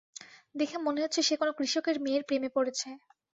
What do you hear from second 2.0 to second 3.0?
মেয়ের প্রেমে পড়েছে।